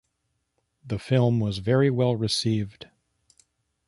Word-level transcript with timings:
The 0.83 0.97
film 0.97 1.39
was 1.39 1.59
very 1.59 1.91
well 1.91 2.15
received. 2.15 2.87